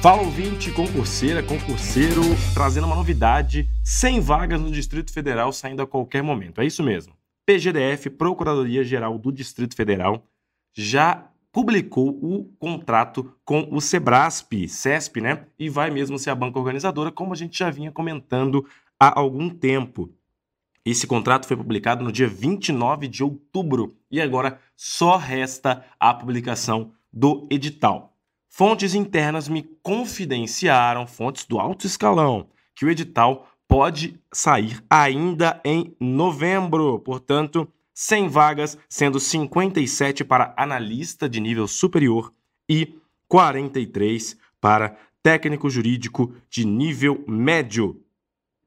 [0.00, 2.22] Fala ouvinte, concurseira, concurseiro,
[2.54, 6.60] trazendo uma novidade: 100 vagas no Distrito Federal saindo a qualquer momento.
[6.60, 7.14] É isso mesmo.
[7.44, 10.22] PGDF, Procuradoria Geral do Distrito Federal,
[10.76, 15.46] já publicou o contrato com o Sebrasp, CESP, né?
[15.58, 18.64] E vai mesmo ser a banca organizadora, como a gente já vinha comentando
[19.00, 20.12] há algum tempo.
[20.90, 26.92] Esse contrato foi publicado no dia 29 de outubro e agora só resta a publicação
[27.12, 28.16] do edital.
[28.48, 35.94] Fontes internas me confidenciaram, fontes do alto escalão, que o edital pode sair ainda em
[36.00, 36.98] novembro.
[37.00, 42.32] Portanto, 100 vagas, sendo 57 para analista de nível superior
[42.66, 42.94] e
[43.28, 48.02] 43 para técnico jurídico de nível médio.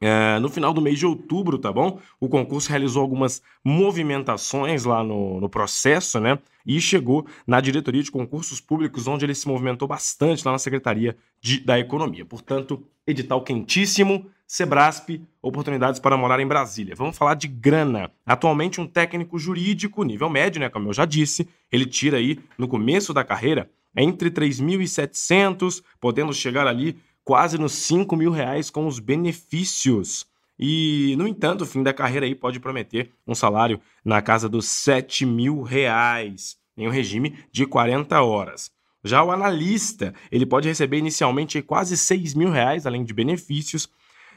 [0.00, 1.98] É, no final do mês de outubro, tá bom?
[2.20, 6.38] O concurso realizou algumas movimentações lá no, no processo, né?
[6.64, 11.16] E chegou na diretoria de concursos públicos, onde ele se movimentou bastante lá na Secretaria
[11.40, 12.24] de, da Economia.
[12.24, 16.94] Portanto, edital quentíssimo, Sebrasp, oportunidades para morar em Brasília.
[16.94, 18.10] Vamos falar de grana.
[18.24, 20.70] Atualmente, um técnico jurídico, nível médio, né?
[20.70, 26.66] Como eu já disse, ele tira aí, no começo da carreira, entre 3.700, podendo chegar
[26.66, 26.96] ali
[27.28, 30.26] quase nos 5 mil reais com os benefícios.
[30.58, 34.64] E, no entanto, o fim da carreira aí pode prometer um salário na casa dos
[34.64, 38.70] 7 mil reais, em um regime de 40 horas.
[39.04, 43.90] Já o analista, ele pode receber inicialmente quase 6 mil reais, além de benefícios,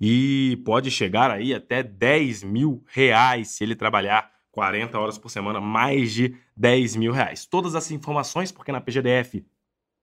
[0.00, 5.60] e pode chegar aí até 10 mil reais se ele trabalhar 40 horas por semana,
[5.60, 7.46] mais de 10 mil reais.
[7.46, 9.46] Todas as informações, porque na PGDF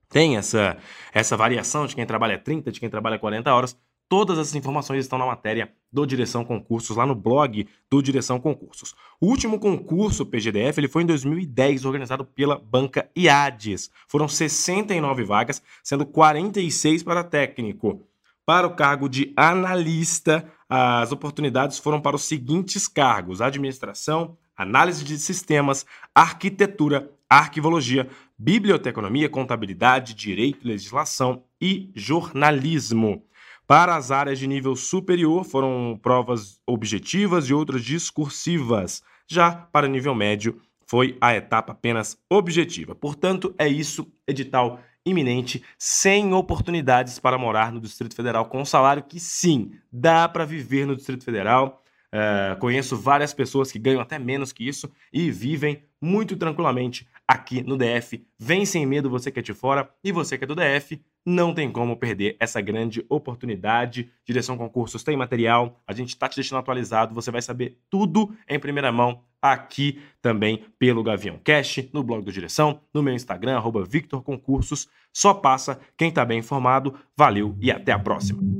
[0.09, 0.75] tem essa,
[1.13, 3.77] essa variação de quem trabalha 30, de quem trabalha 40 horas.
[4.09, 8.95] Todas essas informações estão na matéria do Direção Concursos, lá no blog do Direção Concursos.
[9.21, 13.91] O último concurso PGDF ele foi em 2010, organizado pela banca IADES.
[14.07, 18.03] Foram 69 vagas, sendo 46 para técnico.
[18.47, 25.17] Para o cargo de analista, as oportunidades foram para os seguintes cargos: administração, análise de
[25.17, 33.23] sistemas, arquitetura, arquivologia, biblioteconomia, contabilidade, direito, legislação e jornalismo.
[33.65, 39.01] Para as áreas de nível superior, foram provas objetivas e outras discursivas.
[39.27, 42.95] Já para nível médio, foi a etapa apenas objetiva.
[42.95, 49.03] Portanto, é isso, edital iminente, sem oportunidades para morar no Distrito Federal, com um salário
[49.03, 51.81] que sim, dá para viver no Distrito Federal.
[52.13, 57.61] Uh, conheço várias pessoas que ganham até menos que isso e vivem muito tranquilamente aqui
[57.61, 58.25] no DF.
[58.37, 61.53] Vem sem medo você que é de fora e você que é do DF, não
[61.53, 64.09] tem como perder essa grande oportunidade.
[64.25, 68.59] Direção Concursos tem material, a gente está te deixando atualizado, você vai saber tudo em
[68.59, 73.85] primeira mão aqui também pelo Gavião Cash, no blog do Direção, no meu Instagram, arroba
[73.85, 74.89] Victor Concursos.
[75.13, 76.95] Só passa quem está bem informado.
[77.15, 78.58] Valeu e até a próxima.